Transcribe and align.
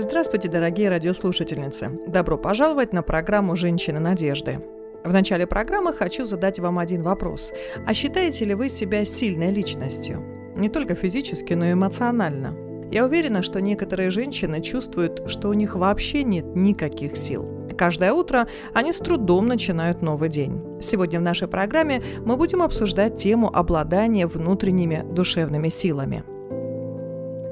Здравствуйте, 0.00 0.48
дорогие 0.48 0.88
радиослушательницы! 0.88 1.90
Добро 2.06 2.38
пожаловать 2.38 2.94
на 2.94 3.02
программу 3.02 3.54
«Женщины 3.54 4.00
надежды». 4.00 4.64
В 5.04 5.12
начале 5.12 5.46
программы 5.46 5.92
хочу 5.92 6.24
задать 6.24 6.58
вам 6.58 6.78
один 6.78 7.02
вопрос. 7.02 7.52
А 7.86 7.92
считаете 7.92 8.46
ли 8.46 8.54
вы 8.54 8.70
себя 8.70 9.04
сильной 9.04 9.50
личностью? 9.50 10.24
Не 10.56 10.70
только 10.70 10.94
физически, 10.94 11.52
но 11.52 11.66
и 11.66 11.72
эмоционально. 11.74 12.56
Я 12.90 13.04
уверена, 13.04 13.42
что 13.42 13.60
некоторые 13.60 14.10
женщины 14.10 14.62
чувствуют, 14.62 15.30
что 15.30 15.50
у 15.50 15.52
них 15.52 15.74
вообще 15.74 16.22
нет 16.22 16.46
никаких 16.56 17.14
сил. 17.18 17.68
Каждое 17.76 18.14
утро 18.14 18.48
они 18.72 18.94
с 18.94 18.98
трудом 18.98 19.48
начинают 19.48 20.00
новый 20.00 20.30
день. 20.30 20.62
Сегодня 20.80 21.20
в 21.20 21.22
нашей 21.22 21.46
программе 21.46 22.02
мы 22.24 22.38
будем 22.38 22.62
обсуждать 22.62 23.16
тему 23.16 23.50
обладания 23.54 24.26
внутренними 24.26 25.04
душевными 25.12 25.68
силами– 25.68 26.24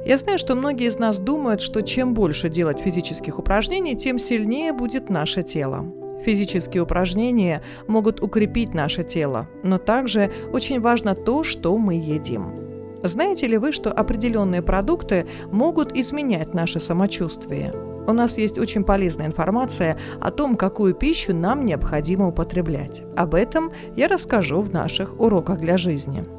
я 0.09 0.17
знаю, 0.17 0.39
что 0.39 0.55
многие 0.57 0.87
из 0.87 0.99
нас 0.99 1.19
думают, 1.19 1.61
что 1.61 1.83
чем 1.83 2.15
больше 2.15 2.49
делать 2.49 2.81
физических 2.81 3.39
упражнений, 3.39 3.95
тем 3.95 4.19
сильнее 4.19 4.73
будет 4.73 5.11
наше 5.11 5.43
тело. 5.43 5.85
Физические 6.25 6.85
упражнения 6.85 7.63
могут 7.89 8.23
укрепить 8.23 8.73
наше 8.73 9.05
тело, 9.05 9.51
но 9.63 9.77
также 9.77 10.33
очень 10.51 10.81
важно 10.81 11.15
то, 11.15 11.43
что 11.43 11.77
мы 11.77 11.93
едим. 11.93 12.55
Знаете 13.03 13.49
ли 13.49 13.59
вы, 13.59 13.71
что 13.71 13.93
определенные 13.93 14.63
продукты 14.63 15.27
могут 15.53 15.95
изменять 15.95 16.55
наше 16.55 16.81
самочувствие? 16.81 17.75
У 18.07 18.13
нас 18.15 18.39
есть 18.39 18.57
очень 18.57 18.85
полезная 18.85 19.27
информация 19.27 19.99
о 20.23 20.31
том, 20.31 20.57
какую 20.57 20.95
пищу 20.95 21.35
нам 21.35 21.67
необходимо 21.67 22.29
употреблять. 22.29 23.03
Об 23.15 23.35
этом 23.35 23.73
я 23.95 24.09
расскажу 24.09 24.63
в 24.63 24.73
наших 24.73 25.21
уроках 25.21 25.59
для 25.59 25.77
жизни. 25.77 26.38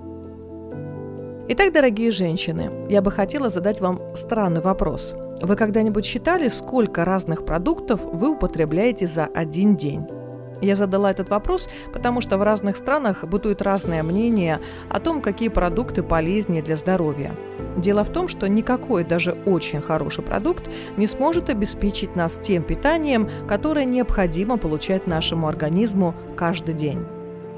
Итак, 1.51 1.73
дорогие 1.73 2.11
женщины, 2.11 2.69
я 2.89 3.01
бы 3.01 3.09
хотела 3.09 3.49
задать 3.49 3.81
вам 3.81 3.99
странный 4.13 4.61
вопрос. 4.61 5.15
Вы 5.41 5.55
когда-нибудь 5.55 6.05
считали, 6.05 6.47
сколько 6.47 7.05
разных 7.05 7.43
продуктов 7.43 8.01
вы 8.03 8.29
употребляете 8.33 9.07
за 9.07 9.25
один 9.25 9.75
день? 9.75 10.05
Я 10.61 10.75
задала 10.75 11.09
этот 11.09 11.31
вопрос, 11.31 11.67
потому 11.91 12.21
что 12.21 12.37
в 12.37 12.43
разных 12.43 12.77
странах 12.77 13.23
бытует 13.23 13.63
разное 13.63 14.03
мнение 14.03 14.59
о 14.91 14.99
том, 14.99 15.23
какие 15.23 15.49
продукты 15.49 16.03
полезнее 16.03 16.61
для 16.61 16.75
здоровья. 16.75 17.35
Дело 17.77 18.03
в 18.03 18.13
том, 18.13 18.27
что 18.27 18.47
никакой 18.47 19.03
даже 19.03 19.31
очень 19.47 19.81
хороший 19.81 20.23
продукт 20.23 20.69
не 20.97 21.07
сможет 21.07 21.49
обеспечить 21.49 22.15
нас 22.15 22.37
тем 22.39 22.61
питанием, 22.61 23.27
которое 23.47 23.85
необходимо 23.85 24.57
получать 24.57 25.07
нашему 25.07 25.47
организму 25.47 26.13
каждый 26.35 26.75
день. 26.75 27.07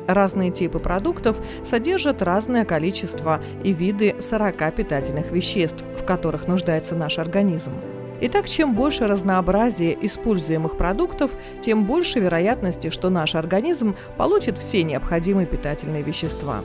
Разные 0.08 0.52
типы 0.52 0.80
продуктов 0.80 1.38
содержат 1.64 2.22
разное 2.22 2.66
количество 2.66 3.42
и 3.64 3.72
виды 3.72 4.16
40 4.20 4.76
питательных 4.76 5.32
веществ, 5.32 5.84
в 6.00 6.04
которых 6.04 6.48
нуждается 6.48 6.96
наш 6.96 7.20
организм. 7.20 7.72
Итак, 8.24 8.48
чем 8.48 8.76
больше 8.76 9.08
разнообразия 9.08 9.98
используемых 10.00 10.78
продуктов, 10.78 11.32
тем 11.60 11.86
больше 11.86 12.20
вероятности, 12.20 12.92
что 12.92 13.10
наш 13.10 13.34
организм 13.34 13.96
получит 14.18 14.60
все 14.60 14.84
необходимые 14.84 15.48
питательные 15.48 16.04
вещества. 16.04 16.62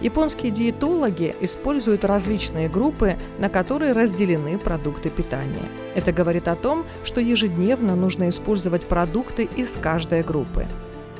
Японские 0.00 0.52
диетологи 0.52 1.34
используют 1.40 2.04
различные 2.04 2.68
группы, 2.68 3.16
на 3.38 3.48
которые 3.48 3.92
разделены 3.92 4.58
продукты 4.58 5.10
питания. 5.10 5.68
Это 5.94 6.12
говорит 6.12 6.48
о 6.48 6.54
том, 6.54 6.84
что 7.02 7.20
ежедневно 7.20 7.96
нужно 7.96 8.28
использовать 8.28 8.86
продукты 8.86 9.48
из 9.56 9.72
каждой 9.72 10.22
группы. 10.22 10.66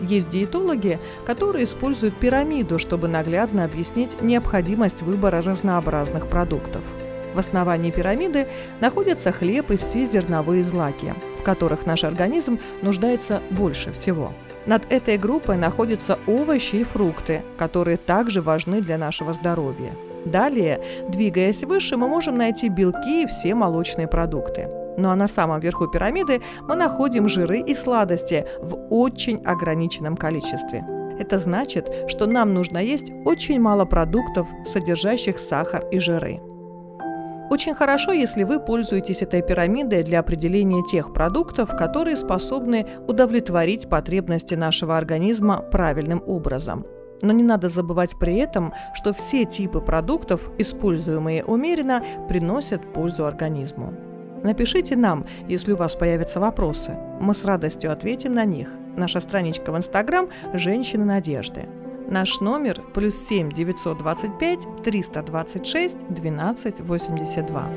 Есть 0.01 0.31
диетологи, 0.31 0.99
которые 1.25 1.65
используют 1.65 2.17
пирамиду, 2.19 2.79
чтобы 2.79 3.09
наглядно 3.09 3.65
объяснить 3.65 4.21
необходимость 4.21 5.03
выбора 5.03 5.43
разнообразных 5.43 6.29
продуктов. 6.29 6.83
В 7.35 7.39
основании 7.39 7.91
пирамиды 7.91 8.49
находятся 8.81 9.31
хлеб 9.31 9.71
и 9.71 9.77
все 9.77 10.07
зерновые 10.07 10.63
злаки, 10.63 11.15
в 11.39 11.43
которых 11.43 11.85
наш 11.85 12.05
организм 12.05 12.59
нуждается 12.83 13.43
больше 13.51 13.93
всего. 13.93 14.33
Над 14.65 14.91
этой 14.91 15.17
группой 15.17 15.57
находятся 15.57 16.19
овощи 16.27 16.77
и 16.77 16.85
фрукты, 16.85 17.43
которые 17.57 17.99
также 17.99 18.41
важны 18.43 18.81
для 18.81 18.99
нашего 18.99 19.33
здоровья. 19.33 19.95
Далее, 20.25 20.83
двигаясь 21.09 21.63
выше, 21.63 21.97
мы 21.97 22.09
можем 22.09 22.37
найти 22.37 22.69
белки 22.69 23.23
и 23.23 23.27
все 23.27 23.55
молочные 23.55 24.09
продукты. 24.09 24.69
Ну 24.97 25.11
а 25.11 25.17
на 25.17 25.29
самом 25.29 25.61
верху 25.61 25.89
пирамиды 25.89 26.43
мы 26.69 26.77
находим 26.77 27.29
жиры 27.29 27.61
и 27.61 27.75
сладости 27.75 28.47
в 28.61 28.89
очень 28.91 29.43
ограниченном 29.45 30.17
количестве. 30.17 30.85
Это 31.19 31.39
значит, 31.39 31.91
что 32.09 32.27
нам 32.27 32.53
нужно 32.55 32.79
есть 32.79 33.11
очень 33.25 33.61
мало 33.61 33.85
продуктов, 33.85 34.47
содержащих 34.67 35.39
сахар 35.39 35.87
и 35.91 35.99
жиры. 35.99 36.41
Очень 37.49 37.75
хорошо, 37.75 38.11
если 38.11 38.43
вы 38.43 38.59
пользуетесь 38.59 39.23
этой 39.23 39.41
пирамидой 39.41 40.03
для 40.03 40.19
определения 40.19 40.83
тех 40.83 41.13
продуктов, 41.13 41.71
которые 41.77 42.17
способны 42.17 42.87
удовлетворить 43.07 43.89
потребности 43.89 44.55
нашего 44.55 44.97
организма 44.97 45.59
правильным 45.59 46.23
образом. 46.27 46.85
Но 47.23 47.33
не 47.33 47.45
надо 47.45 47.69
забывать 47.69 48.19
при 48.19 48.37
этом, 48.37 48.75
что 48.95 49.15
все 49.15 49.45
типы 49.45 49.81
продуктов, 49.81 50.51
используемые 50.59 51.45
умеренно, 51.45 52.03
приносят 52.29 52.93
пользу 52.93 53.25
организму. 53.25 53.95
Напишите 54.47 54.95
нам, 54.95 55.27
если 55.49 55.73
у 55.73 55.77
вас 55.77 55.97
появятся 55.97 56.39
вопросы. 56.39 56.97
Мы 57.21 57.35
с 57.35 57.45
радостью 57.45 57.91
ответим 57.91 58.35
на 58.35 58.45
них. 58.45 58.71
Наша 58.97 59.21
страничка 59.21 59.73
в 59.73 59.77
Инстаграм 59.77 60.29
«Женщины 60.55 61.05
надежды». 61.05 61.69
Наш 62.09 62.39
номер 62.39 62.81
плюс 62.95 63.17
7 63.27 63.51
925 63.51 64.85
326 64.85 65.97
12 66.11 66.81
82. 66.81 67.71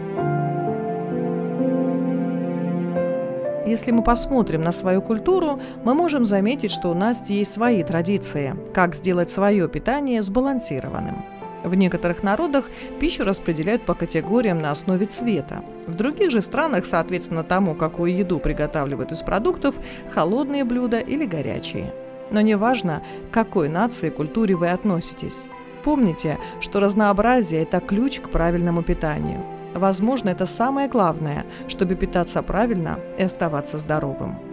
Если 3.66 3.90
мы 3.90 4.04
посмотрим 4.04 4.62
на 4.62 4.72
свою 4.72 5.02
культуру, 5.02 5.60
мы 5.84 5.96
можем 5.96 6.24
заметить, 6.24 6.70
что 6.70 6.92
у 6.92 6.94
нас 6.94 7.28
есть 7.32 7.52
свои 7.52 7.82
традиции, 7.84 8.56
как 8.76 8.94
сделать 8.94 9.32
свое 9.32 9.68
питание 9.68 10.22
сбалансированным. 10.22 11.39
В 11.64 11.76
некоторых 11.76 12.24
народах 12.24 12.70
пищу 13.00 13.24
распределяют 13.24 13.86
по 13.86 13.94
категориям 13.94 14.60
на 14.60 14.72
основе 14.72 15.06
цвета. 15.06 15.64
В 15.88 15.94
других 15.94 16.32
же 16.32 16.42
странах, 16.42 16.86
соответственно 16.86 17.44
тому, 17.44 17.76
какую 17.76 18.16
еду 18.16 18.40
приготавливают 18.40 19.12
из 19.12 19.22
продуктов, 19.22 19.76
холодные 20.12 20.64
блюда 20.64 21.00
или 21.00 21.26
горячие. 21.26 21.94
Но 22.32 22.42
неважно, 22.42 23.02
к 23.30 23.34
какой 23.34 23.70
нации 23.70 24.08
и 24.08 24.12
культуре 24.12 24.56
вы 24.56 24.70
относитесь. 24.70 25.46
Помните, 25.84 26.38
что 26.62 26.80
разнообразие– 26.80 27.62
это 27.64 27.80
ключ 27.80 28.20
к 28.20 28.30
правильному 28.30 28.84
питанию. 28.84 29.44
Возможно, 29.74 30.30
это 30.30 30.46
самое 30.46 30.88
главное, 30.88 31.46
чтобы 31.68 31.96
питаться 31.96 32.42
правильно 32.42 33.00
и 33.18 33.24
оставаться 33.24 33.78
здоровым. 33.78 34.49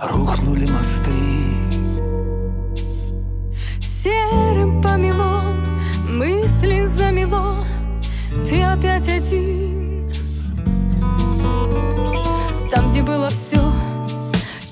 Рухнули 0.00 0.66
мосты. 0.66 1.10
Серым 3.80 4.82
помело, 4.82 5.42
мысли 6.08 6.84
замело, 6.84 7.64
ты 8.48 8.62
опять 8.62 9.08
один. 9.08 10.10
Там, 12.70 12.90
где 12.90 13.02
было 13.02 13.28
все, 13.30 13.60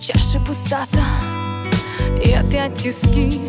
чаша 0.00 0.40
пустота 0.40 1.06
и 2.24 2.32
опять 2.32 2.76
тиски. 2.76 3.40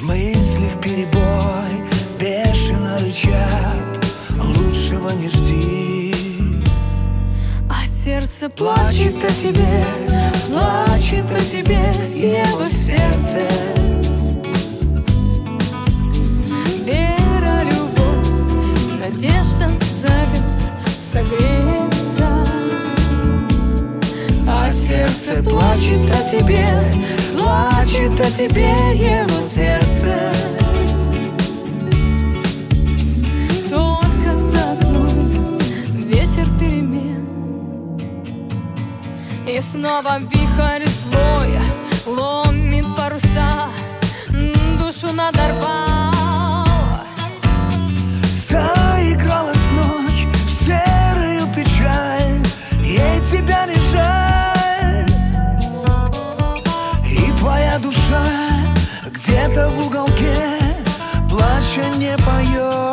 Мысли 0.00 0.66
в 0.66 0.80
перебой 0.80 1.82
бешено 2.18 2.98
рычат, 2.98 4.04
лучшего 4.38 5.10
не 5.10 5.28
жди. 5.28 5.91
Сердце 8.32 8.48
плачет 8.48 9.14
о 9.24 9.32
тебе, 9.34 9.84
плачет 10.48 11.26
о 11.30 11.44
тебе 11.44 11.82
его 12.14 12.64
сердце. 12.66 13.40
Вера, 16.84 17.62
любовь, 17.64 19.00
надежда 19.00 19.68
зовет 20.00 20.42
согреться. 20.98 22.46
А 24.48 24.72
сердце 24.72 25.42
плачет 25.42 26.10
о 26.10 26.30
тебе, 26.30 26.68
плачет 27.36 28.18
о 28.18 28.30
тебе 28.30 28.70
его 28.94 29.46
сердце. 29.46 29.71
Снова 39.82 40.18
вихрь 40.20 40.86
злой 40.86 41.58
ломит 42.06 42.86
паруса, 42.96 43.66
душу 44.78 45.12
надорвал. 45.12 46.14
Заигралась 48.32 49.70
ночь 49.72 50.26
в 50.46 50.50
серую 50.50 51.48
печаль 51.52 52.38
Ей 52.84 53.18
тебя 53.28 53.66
не 53.66 53.78
жаль 53.90 55.08
И 57.04 57.32
твоя 57.38 57.76
душа 57.80 58.24
где-то 59.06 59.68
в 59.68 59.86
уголке 59.86 60.60
Плача 61.28 61.88
не 61.96 62.16
поет 62.18 62.91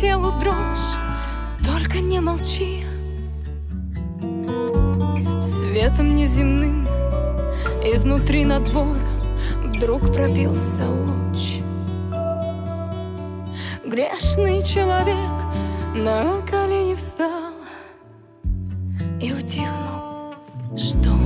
телу 0.00 0.30
дрожь, 0.38 0.96
только 1.66 1.98
не 1.98 2.20
молчи. 2.20 2.84
Светом 5.40 6.14
неземным 6.14 6.86
изнутри 7.82 8.44
на 8.44 8.60
двор 8.60 8.96
вдруг 9.64 10.12
пробился 10.12 10.84
луч. 10.88 11.58
Грешный 13.84 14.62
человек 14.62 15.16
на 15.96 16.42
колени 16.48 16.94
встал 16.94 17.52
и 19.20 19.32
утихнул 19.32 20.34
штор. 20.76 21.17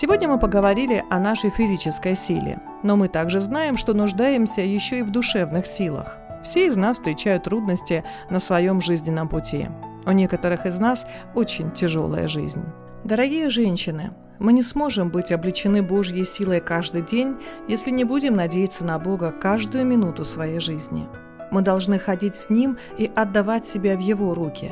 Сегодня 0.00 0.28
мы 0.28 0.38
поговорили 0.38 1.04
о 1.10 1.18
нашей 1.18 1.50
физической 1.50 2.14
силе, 2.14 2.60
но 2.84 2.96
мы 2.96 3.08
также 3.08 3.40
знаем, 3.40 3.76
что 3.76 3.94
нуждаемся 3.94 4.60
еще 4.60 5.00
и 5.00 5.02
в 5.02 5.10
душевных 5.10 5.66
силах. 5.66 6.18
Все 6.44 6.68
из 6.68 6.76
нас 6.76 6.98
встречают 6.98 7.42
трудности 7.42 8.04
на 8.30 8.38
своем 8.38 8.80
жизненном 8.80 9.28
пути. 9.28 9.68
У 10.06 10.12
некоторых 10.12 10.66
из 10.66 10.78
нас 10.78 11.04
очень 11.34 11.72
тяжелая 11.72 12.28
жизнь. 12.28 12.62
Дорогие 13.02 13.50
женщины, 13.50 14.12
мы 14.38 14.52
не 14.52 14.62
сможем 14.62 15.10
быть 15.10 15.32
облечены 15.32 15.82
Божьей 15.82 16.24
силой 16.24 16.60
каждый 16.60 17.02
день, 17.02 17.34
если 17.66 17.90
не 17.90 18.04
будем 18.04 18.36
надеяться 18.36 18.84
на 18.84 19.00
Бога 19.00 19.32
каждую 19.32 19.84
минуту 19.84 20.24
своей 20.24 20.60
жизни. 20.60 21.08
Мы 21.50 21.62
должны 21.62 21.98
ходить 21.98 22.36
с 22.36 22.50
Ним 22.50 22.78
и 22.98 23.10
отдавать 23.16 23.66
себя 23.66 23.96
в 23.96 24.00
Его 24.00 24.32
руки. 24.32 24.70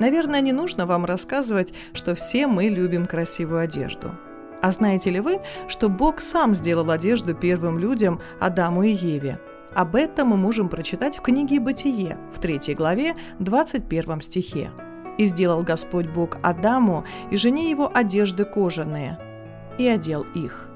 Наверное, 0.00 0.40
не 0.40 0.50
нужно 0.50 0.84
вам 0.86 1.04
рассказывать, 1.04 1.72
что 1.94 2.16
все 2.16 2.48
мы 2.48 2.64
любим 2.64 3.06
красивую 3.06 3.60
одежду. 3.60 4.10
А 4.62 4.70
знаете 4.70 5.10
ли 5.10 5.18
вы, 5.18 5.40
что 5.66 5.88
Бог 5.88 6.20
сам 6.20 6.54
сделал 6.54 6.88
одежду 6.92 7.34
первым 7.34 7.80
людям 7.80 8.20
Адаму 8.40 8.84
и 8.84 8.92
Еве? 8.92 9.40
Об 9.74 9.96
этом 9.96 10.28
мы 10.28 10.36
можем 10.36 10.68
прочитать 10.68 11.18
в 11.18 11.22
книге 11.22 11.58
«Бытие» 11.58 12.16
в 12.32 12.38
3 12.38 12.74
главе 12.74 13.16
21 13.40 14.20
стихе. 14.20 14.70
«И 15.18 15.24
сделал 15.24 15.64
Господь 15.64 16.06
Бог 16.06 16.38
Адаму 16.44 17.04
и 17.32 17.36
жене 17.36 17.70
его 17.70 17.90
одежды 17.92 18.44
кожаные, 18.44 19.18
и 19.78 19.88
одел 19.88 20.24
их». 20.34 20.68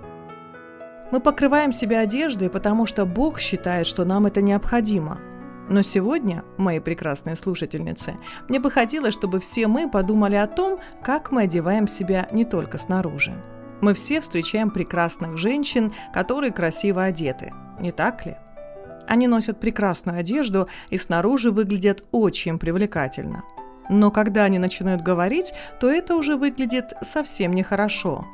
Мы 1.13 1.21
покрываем 1.21 1.71
себя 1.71 2.01
одеждой, 2.01 2.51
потому 2.51 2.87
что 2.87 3.07
Бог 3.07 3.39
считает, 3.39 3.87
что 3.87 4.05
нам 4.05 4.27
это 4.27 4.43
необходимо. 4.43 5.21
Но 5.69 5.83
сегодня, 5.83 6.43
мои 6.57 6.81
прекрасные 6.81 7.37
слушательницы, 7.37 8.17
мне 8.49 8.59
бы 8.59 8.69
хотелось, 8.73 9.15
чтобы 9.15 9.39
все 9.39 9.69
мы 9.69 9.89
подумали 9.89 10.35
о 10.35 10.49
том, 10.49 10.81
как 11.03 11.31
мы 11.31 11.43
одеваем 11.43 11.87
себя 11.87 12.27
не 12.33 12.45
только 12.45 12.79
снаружи. 12.79 13.33
Мы 13.81 13.95
все 13.95 14.21
встречаем 14.21 14.71
прекрасных 14.71 15.37
женщин, 15.37 15.93
которые 16.13 16.53
красиво 16.53 17.05
одеты, 17.05 17.53
не 17.79 17.93
так 17.93 18.25
ли? 18.25 18.37
Они 19.07 19.29
носят 19.29 19.61
прекрасную 19.61 20.19
одежду 20.19 20.69
и 20.91 20.99
снаружи 20.99 21.51
выглядят 21.51 22.03
очень 22.11 22.59
привлекательно. 22.59 23.45
Но 23.89 24.11
когда 24.11 24.45
они 24.45 24.59
начинают 24.59 25.03
говорить, 25.03 25.53
то 25.79 25.89
это 25.89 26.17
уже 26.17 26.37
выглядит 26.37 26.93
совсем 27.03 27.53
нехорошо. 27.53 28.27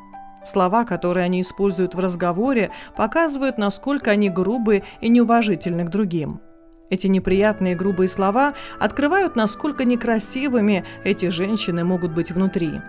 Слова, 0.44 0.84
которые 0.84 1.24
они 1.24 1.42
используют 1.42 1.94
в 1.94 1.98
разговоре, 1.98 2.70
показывают, 2.96 3.58
насколько 3.58 4.10
они 4.10 4.30
грубы 4.30 4.82
и 5.00 5.08
неуважительны 5.08 5.84
к 5.84 5.90
другим. 5.90 6.40
Эти 6.90 7.06
неприятные 7.06 7.74
грубые 7.74 8.08
слова 8.08 8.54
открывают, 8.80 9.36
насколько 9.36 9.84
некрасивыми 9.84 10.84
эти 11.04 11.28
женщины 11.28 11.84
могут 11.84 12.12
быть 12.12 12.30
внутри. 12.30 12.80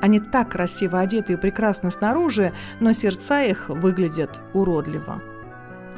Они 0.00 0.20
так 0.20 0.50
красиво 0.50 1.00
одеты 1.00 1.34
и 1.34 1.36
прекрасно 1.36 1.90
снаружи, 1.90 2.52
но 2.80 2.92
сердца 2.92 3.42
их 3.42 3.68
выглядят 3.68 4.40
уродливо. 4.54 5.22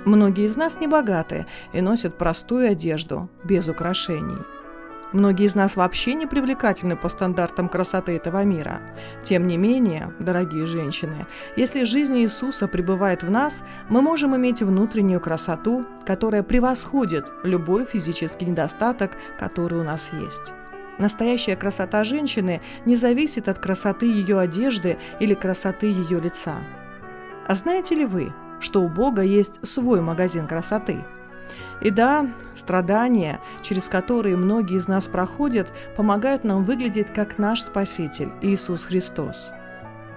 Многие 0.04 0.46
из 0.46 0.56
нас 0.56 0.80
не 0.80 0.88
богаты 0.88 1.46
и 1.72 1.80
носят 1.80 2.18
простую 2.18 2.70
одежду, 2.70 3.30
без 3.44 3.68
украшений. 3.68 4.38
Многие 5.12 5.46
из 5.46 5.54
нас 5.54 5.76
вообще 5.76 6.14
не 6.14 6.26
привлекательны 6.26 6.96
по 6.96 7.08
стандартам 7.10 7.68
красоты 7.68 8.16
этого 8.16 8.44
мира. 8.44 8.80
Тем 9.22 9.46
не 9.46 9.58
менее, 9.58 10.12
дорогие 10.18 10.64
женщины, 10.64 11.26
если 11.54 11.84
жизнь 11.84 12.16
Иисуса 12.18 12.66
пребывает 12.66 13.22
в 13.22 13.30
нас, 13.30 13.62
мы 13.90 14.00
можем 14.00 14.34
иметь 14.36 14.62
внутреннюю 14.62 15.20
красоту, 15.20 15.84
которая 16.06 16.42
превосходит 16.42 17.26
любой 17.44 17.84
физический 17.84 18.46
недостаток, 18.46 19.12
который 19.38 19.80
у 19.80 19.84
нас 19.84 20.10
есть. 20.12 20.52
Настоящая 20.98 21.56
красота 21.56 22.04
женщины 22.04 22.60
не 22.84 22.96
зависит 22.96 23.48
от 23.48 23.58
красоты 23.58 24.06
ее 24.06 24.38
одежды 24.38 24.98
или 25.20 25.34
красоты 25.34 25.86
ее 25.86 26.20
лица. 26.20 26.58
А 27.46 27.54
знаете 27.54 27.94
ли 27.94 28.04
вы, 28.04 28.32
что 28.60 28.82
у 28.82 28.88
Бога 28.88 29.22
есть 29.22 29.66
свой 29.66 30.00
магазин 30.00 30.46
красоты? 30.46 31.04
И 31.80 31.90
да, 31.90 32.28
страдания, 32.54 33.40
через 33.62 33.88
которые 33.88 34.36
многие 34.36 34.76
из 34.76 34.86
нас 34.86 35.06
проходят, 35.06 35.72
помогают 35.96 36.44
нам 36.44 36.64
выглядеть 36.64 37.12
как 37.12 37.38
наш 37.38 37.62
Спаситель 37.62 38.30
Иисус 38.40 38.84
Христос. 38.84 39.50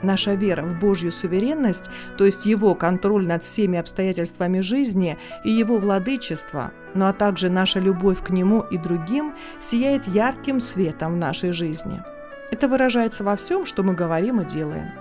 Наша 0.03 0.33
вера 0.33 0.63
в 0.63 0.79
Божью 0.79 1.11
суверенность, 1.11 1.89
то 2.17 2.25
есть 2.25 2.45
Его 2.45 2.75
контроль 2.75 3.25
над 3.25 3.43
всеми 3.43 3.79
обстоятельствами 3.79 4.59
жизни 4.61 5.17
и 5.43 5.49
Его 5.49 5.77
владычество, 5.77 6.71
ну 6.93 7.05
а 7.05 7.13
также 7.13 7.49
наша 7.49 7.79
любовь 7.79 8.23
к 8.23 8.29
Нему 8.29 8.61
и 8.61 8.77
другим, 8.77 9.33
сияет 9.59 10.07
ярким 10.07 10.61
светом 10.61 11.13
в 11.13 11.17
нашей 11.17 11.51
жизни. 11.51 12.03
Это 12.51 12.67
выражается 12.67 13.23
во 13.23 13.35
всем, 13.35 13.65
что 13.65 13.83
мы 13.83 13.93
говорим 13.93 14.41
и 14.41 14.45
делаем. 14.45 14.91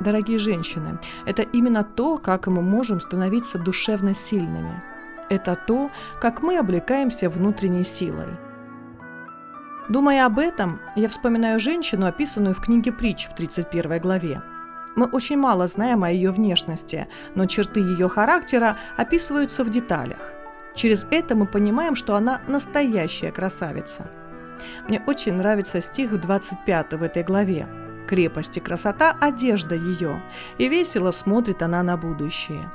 Дорогие 0.00 0.38
женщины, 0.38 0.98
это 1.26 1.42
именно 1.42 1.82
то, 1.82 2.18
как 2.18 2.46
мы 2.46 2.62
можем 2.62 3.00
становиться 3.00 3.58
душевно 3.58 4.14
сильными– 4.14 4.82
Это 5.28 5.56
то, 5.56 5.90
как 6.20 6.42
мы 6.42 6.56
облекаемся 6.58 7.28
внутренней 7.28 7.84
силой. 7.84 8.28
Думая 9.88 10.26
об 10.26 10.38
этом, 10.38 10.80
я 10.96 11.08
вспоминаю 11.08 11.58
женщину, 11.58 12.06
описанную 12.06 12.54
в 12.54 12.60
книге 12.60 12.92
«Притч» 12.92 13.26
в 13.26 13.34
31 13.34 14.00
главе. 14.00 14.42
Мы 14.96 15.06
очень 15.06 15.38
мало 15.38 15.66
знаем 15.66 16.04
о 16.04 16.10
ее 16.10 16.30
внешности, 16.30 17.08
но 17.34 17.46
черты 17.46 17.80
ее 17.80 18.08
характера 18.08 18.76
описываются 18.98 19.64
в 19.64 19.70
деталях. 19.70 20.34
Через 20.74 21.06
это 21.10 21.34
мы 21.34 21.46
понимаем, 21.46 21.94
что 21.94 22.16
она 22.16 22.42
настоящая 22.46 23.32
красавица. 23.32 24.10
Мне 24.88 25.02
очень 25.06 25.34
нравится 25.34 25.80
стих 25.80 26.20
25 26.20 26.92
в 26.92 27.02
этой 27.02 27.22
главе. 27.22 27.66
«Крепость 28.06 28.58
и 28.58 28.60
красота– 28.60 29.16
одежда 29.20 29.74
ее, 29.74 30.22
и 30.58 30.68
весело 30.68 31.12
смотрит 31.12 31.62
она 31.62 31.82
на 31.82 31.96
будущее». 31.96 32.70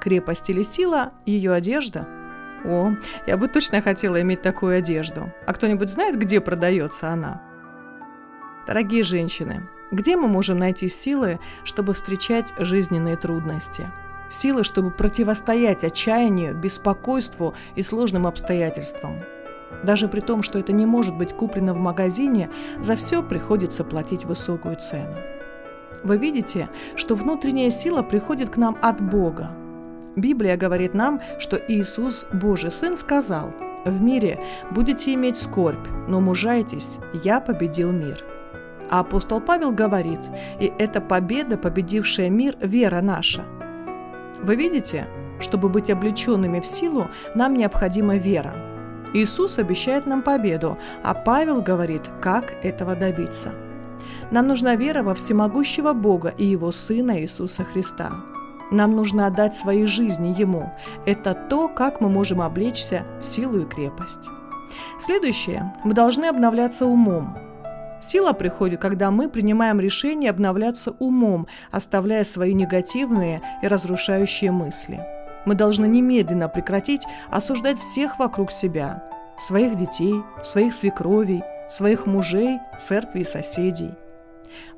Крепость 0.00 0.50
или 0.50 0.62
сила– 0.62 1.12
ее 1.26 1.52
одежда– 1.52 2.06
о, 2.64 2.94
я 3.26 3.36
бы 3.36 3.48
точно 3.48 3.82
хотела 3.82 4.20
иметь 4.20 4.42
такую 4.42 4.78
одежду. 4.78 5.32
А 5.46 5.52
кто-нибудь 5.52 5.88
знает, 5.88 6.18
где 6.18 6.40
продается 6.40 7.08
она? 7.08 7.42
Дорогие 8.66 9.02
женщины, 9.02 9.68
где 9.90 10.16
мы 10.16 10.28
можем 10.28 10.58
найти 10.58 10.88
силы, 10.88 11.40
чтобы 11.64 11.94
встречать 11.94 12.52
жизненные 12.58 13.16
трудности? 13.16 13.90
Силы, 14.30 14.64
чтобы 14.64 14.90
противостоять 14.90 15.84
отчаянию, 15.84 16.54
беспокойству 16.54 17.54
и 17.74 17.82
сложным 17.82 18.26
обстоятельствам. 18.26 19.20
Даже 19.82 20.08
при 20.08 20.20
том, 20.20 20.42
что 20.42 20.58
это 20.58 20.72
не 20.72 20.86
может 20.86 21.16
быть 21.16 21.32
куплено 21.32 21.74
в 21.74 21.78
магазине, 21.78 22.50
за 22.78 22.96
все 22.96 23.22
приходится 23.22 23.84
платить 23.84 24.24
высокую 24.24 24.76
цену. 24.76 25.16
Вы 26.04 26.18
видите, 26.18 26.68
что 26.96 27.14
внутренняя 27.14 27.70
сила 27.70 28.02
приходит 28.02 28.50
к 28.50 28.56
нам 28.56 28.76
от 28.80 29.00
Бога, 29.00 29.50
Библия 30.16 30.56
говорит 30.56 30.94
нам, 30.94 31.20
что 31.38 31.56
Иисус, 31.56 32.26
Божий 32.32 32.70
Сын, 32.70 32.96
сказал, 32.96 33.52
«В 33.84 34.00
мире 34.00 34.40
будете 34.70 35.14
иметь 35.14 35.38
скорбь, 35.38 35.86
но 36.08 36.20
мужайтесь, 36.20 36.98
я 37.24 37.40
победил 37.40 37.90
мир». 37.90 38.24
А 38.90 39.00
апостол 39.00 39.40
Павел 39.40 39.72
говорит, 39.72 40.20
«И 40.60 40.72
эта 40.78 41.00
победа, 41.00 41.56
победившая 41.56 42.28
мир, 42.28 42.56
вера 42.60 43.00
наша». 43.00 43.44
Вы 44.42 44.56
видите, 44.56 45.06
чтобы 45.40 45.68
быть 45.68 45.90
облеченными 45.90 46.60
в 46.60 46.66
силу, 46.66 47.08
нам 47.34 47.54
необходима 47.54 48.16
вера. 48.16 48.54
Иисус 49.14 49.58
обещает 49.58 50.06
нам 50.06 50.22
победу, 50.22 50.78
а 51.02 51.14
Павел 51.14 51.62
говорит, 51.62 52.02
как 52.20 52.52
этого 52.62 52.96
добиться. 52.96 53.52
Нам 54.30 54.46
нужна 54.48 54.74
вера 54.76 55.02
во 55.02 55.14
всемогущего 55.14 55.92
Бога 55.92 56.34
и 56.36 56.44
Его 56.44 56.72
Сына 56.72 57.20
Иисуса 57.20 57.64
Христа. 57.64 58.12
Нам 58.72 58.96
нужно 58.96 59.26
отдать 59.26 59.54
свои 59.54 59.84
жизни 59.84 60.34
Ему. 60.36 60.72
Это 61.04 61.34
то, 61.34 61.68
как 61.68 62.00
мы 62.00 62.08
можем 62.08 62.40
облечься 62.40 63.04
в 63.20 63.24
силу 63.24 63.58
и 63.58 63.66
крепость. 63.66 64.30
Следующее. 64.98 65.74
Мы 65.84 65.92
должны 65.92 66.24
обновляться 66.24 66.86
умом. 66.86 67.36
Сила 68.00 68.32
приходит, 68.32 68.80
когда 68.80 69.10
мы 69.10 69.28
принимаем 69.28 69.78
решение 69.78 70.30
обновляться 70.30 70.92
умом, 70.98 71.46
оставляя 71.70 72.24
свои 72.24 72.54
негативные 72.54 73.42
и 73.62 73.68
разрушающие 73.68 74.50
мысли. 74.50 75.04
Мы 75.44 75.54
должны 75.54 75.84
немедленно 75.84 76.48
прекратить 76.48 77.02
осуждать 77.30 77.78
всех 77.78 78.18
вокруг 78.18 78.50
себя, 78.50 79.04
своих 79.38 79.76
детей, 79.76 80.22
своих 80.42 80.72
свекровей, 80.72 81.42
своих 81.68 82.06
мужей, 82.06 82.58
церкви 82.78 83.20
и 83.20 83.24
соседей. 83.24 83.94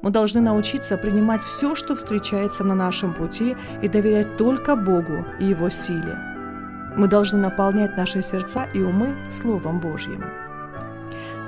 Мы 0.03 0.11
должны 0.11 0.41
научиться 0.41 0.97
принимать 0.97 1.43
все, 1.43 1.75
что 1.75 1.97
встречается 1.97 2.65
на 2.65 2.75
нашем 2.75 3.15
пути, 3.15 3.57
и 3.83 3.89
доверять 3.89 4.37
только 4.37 4.77
Богу 4.77 5.25
и 5.41 5.47
Его 5.47 5.71
силе. 5.71 6.19
Мы 6.97 7.09
должны 7.09 7.39
наполнять 7.39 7.97
наши 7.97 8.23
сердца 8.23 8.67
и 8.73 8.81
умы 8.81 9.15
Словом 9.31 9.81
Божьим. 9.81 10.25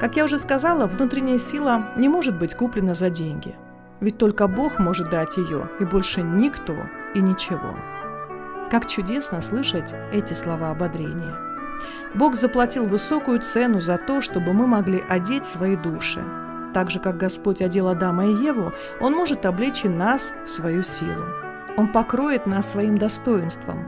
Как 0.01 0.17
я 0.17 0.25
уже 0.25 0.39
сказала, 0.39 0.87
внутренняя 0.87 1.39
сила 1.39 1.93
не 1.97 2.09
может 2.09 2.39
быть 2.39 2.55
куплена 2.55 2.95
за 2.95 3.11
деньги. 3.11 3.55
Ведь 4.01 4.19
только 4.19 4.47
Бог 4.47 4.79
может 4.79 5.09
дать 5.09 5.37
ее, 5.37 5.71
и 5.81 5.85
больше 5.85 6.23
никто 6.23 6.77
и 7.15 7.21
ничего. 7.21 7.77
Как 8.71 8.87
чудесно 8.89 9.41
слышать 9.41 9.95
эти 10.13 10.35
слова 10.35 10.71
ободрения. 10.71 11.35
Бог 12.15 12.35
заплатил 12.35 12.87
высокую 12.87 13.41
цену 13.41 13.81
за 13.81 13.97
то, 13.97 14.21
чтобы 14.21 14.53
мы 14.53 14.67
могли 14.67 15.03
одеть 15.09 15.47
свои 15.47 15.77
души– 15.77 16.23
так 16.77 16.91
же, 16.91 17.01
как 17.01 17.17
Господь 17.17 17.63
одел 17.63 17.89
Адама 17.89 18.27
и 18.27 18.35
Еву, 18.35 18.71
Он 19.01 19.15
может 19.15 19.47
облечь 19.47 19.87
и 19.87 19.89
нас 19.89 20.31
в 20.45 20.49
свою 20.51 20.83
силу. 20.83 21.25
Он 21.79 21.91
покроет 21.91 22.45
нас 22.45 22.71
своим 22.71 22.99
достоинством. 22.99 23.83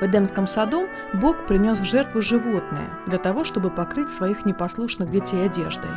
В 0.00 0.02
Эдемском 0.04 0.48
саду 0.48 0.88
Бог 1.14 1.46
принес 1.46 1.78
в 1.78 1.84
жертву 1.84 2.20
животное 2.22 2.90
для 3.06 3.18
того, 3.18 3.44
чтобы 3.44 3.70
покрыть 3.70 4.10
своих 4.10 4.44
непослушных 4.44 5.08
детей 5.08 5.46
одеждой. 5.46 5.92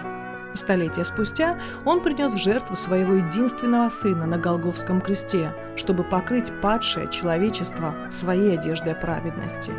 Столетия 0.53 1.05
спустя 1.05 1.57
он 1.85 2.03
принес 2.03 2.31
в 2.31 2.37
жертву 2.37 2.75
своего 2.75 3.15
единственного 3.15 3.89
сына 3.89 4.27
на 4.27 4.37
Голговском 4.37 5.01
кресте, 5.01 5.55
чтобы 5.75 6.03
покрыть 6.03 6.51
падшее 6.61 7.09
человечество 7.09 7.95
своей 8.11 8.59
одеждой 8.59 8.93
праведности. 8.93 9.73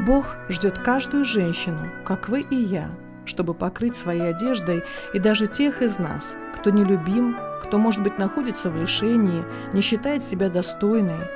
Бог 0.00 0.36
ждет 0.50 0.78
каждую 0.78 1.24
женщину, 1.24 1.90
как 2.04 2.28
вы 2.28 2.42
и 2.42 2.56
я, 2.56 2.90
чтобы 3.24 3.54
покрыть 3.54 3.96
своей 3.96 4.30
одеждой 4.30 4.84
и 5.12 5.18
даже 5.18 5.46
тех 5.46 5.82
из 5.82 5.98
нас, 5.98 6.36
кто 6.54 6.70
не 6.70 6.84
любим, 6.84 7.36
кто, 7.62 7.78
может 7.78 8.02
быть, 8.02 8.18
находится 8.18 8.70
в 8.70 8.76
лишении, 8.76 9.44
не 9.72 9.80
считает 9.80 10.22
себя 10.22 10.48
достойной, 10.48 11.28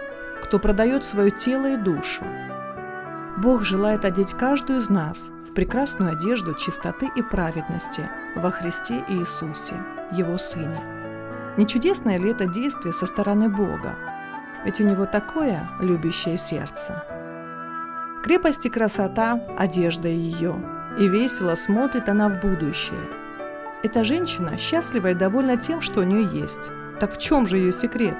кто 0.43 0.59
продает 0.59 1.05
свое 1.05 1.31
тело 1.31 1.73
и 1.73 1.77
душу. 1.77 2.25
Бог 3.39 3.65
желает 3.65 4.05
одеть 4.05 4.33
каждую 4.35 4.81
из 4.81 4.89
нас 4.89 5.31
в 5.49 5.55
прекрасную 5.55 6.13
одежду 6.13 6.55
чистоты 6.55 7.09
и 7.15 7.23
праведности 7.23 8.09
во 8.35 8.51
Христе 8.51 9.05
Иисусе, 9.09 9.75
Его 10.13 10.39
Сыне. 10.39 10.83
Не 11.57 11.67
чудесное 11.67 12.19
ли 12.19 12.31
это 12.31 12.47
действие 12.47 12.93
со 12.93 13.07
стороны 13.07 13.49
Бога? 13.49 13.97
Ведь 14.65 14.81
у 14.81 14.85
Него 14.85 15.07
такое 15.07 15.69
любящее 15.81 16.39
сердце. 16.39 17.03
Крепость 18.23 18.67
и 18.67 18.71
красота– 18.71 19.41
одежда 19.59 20.09
ее– 20.09 20.57
и 20.99 21.09
весело 21.09 21.55
смотрит 21.55 22.09
она 22.09 22.29
в 22.29 22.41
будущее. 22.41 23.01
Эта 23.83 24.05
женщина 24.05 24.59
счастлива 24.59 25.09
и 25.09 25.15
довольна 25.15 25.57
тем, 25.57 25.81
что 25.81 26.01
у 26.01 26.05
нее 26.05 26.25
есть. 26.41 26.71
Так 26.99 27.15
в 27.15 27.19
чем 27.19 27.47
же 27.47 27.59
ее 27.59 27.73
секрет? 27.73 28.17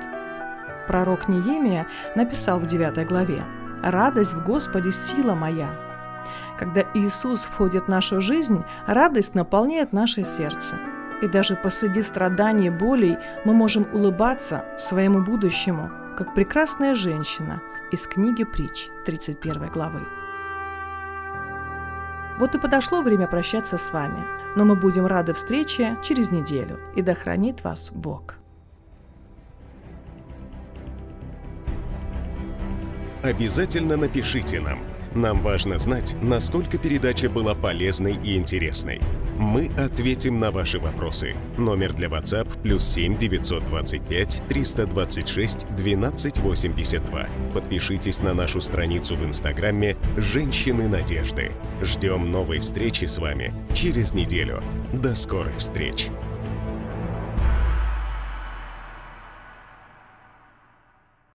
Пророк 0.87 1.29
Неемия 1.29 1.87
написал 2.15 2.61
в 2.61 2.67
9 2.67 3.07
главе 3.09 3.45
«Радость 3.83 4.35
в 4.35 4.45
Господе– 4.45 4.93
сила 4.93 5.35
моя». 5.35 5.69
Когда 6.59 6.83
Иисус 6.95 7.41
входит 7.43 7.85
в 7.85 7.89
нашу 7.89 8.21
жизнь, 8.21 8.65
радость 8.87 9.35
наполняет 9.35 9.93
наше 9.93 10.25
сердце. 10.25 10.77
И 11.23 11.29
даже 11.29 11.57
посреди 11.57 12.03
страданий 12.03 12.67
и 12.67 12.71
болей 12.71 13.17
мы 13.45 13.55
можем 13.55 13.87
улыбаться 13.93 14.65
своему 14.79 15.23
будущему, 15.23 15.91
как 16.17 16.35
прекрасная 16.35 16.95
женщина 16.95 17.63
из 17.91 18.07
книги 18.07 18.45
притч 18.45 18.89
31 19.07 19.69
главы. 19.69 20.01
Вот 22.39 22.55
и 22.55 22.59
подошло 22.59 23.03
время 23.03 23.27
прощаться 23.27 23.79
с 23.79 23.93
вами. 23.93 24.25
Но 24.57 24.65
мы 24.65 24.77
будем 24.77 25.07
рады 25.07 25.33
встрече 25.33 25.97
через 26.03 26.31
неделю. 26.31 26.79
И 26.95 27.03
да 27.03 27.15
хранит 27.15 27.63
вас 27.65 27.91
Бог. 27.93 28.37
Обязательно 33.23 33.97
напишите 33.97 34.61
нам– 34.61 34.81
нам 35.17 35.41
важно 35.41 35.79
знать, 35.79 36.15
насколько 36.21 36.77
передача 36.77 37.31
была 37.31 37.55
полезной 37.55 38.19
и 38.23 38.37
интересной. 38.37 39.01
Мы 39.39 39.71
ответим 39.77 40.41
на 40.41 40.51
ваши 40.51 40.79
вопросы. 40.79 41.35
Номер 41.59 41.93
для 41.93 42.09
WhatsApp 42.09 42.49
плюс 42.63 42.85
7 42.85 43.19
925 43.19 44.43
326 44.49 45.65
1282. 45.65 47.27
Подпишитесь 47.53 48.21
на 48.23 48.33
нашу 48.33 48.63
страницу 48.63 49.15
в 49.15 49.25
Инстаграме 49.27 49.97
«Женщины 50.17 50.89
надежды». 50.89 51.53
Ждем 51.83 52.31
новой 52.31 52.61
встречи 52.61 53.05
с 53.05 53.19
вами 53.19 53.53
через 53.75 54.15
неделю. 54.15 54.63
До 54.95 55.15
скорых 55.15 55.59
встреч! 55.59 56.09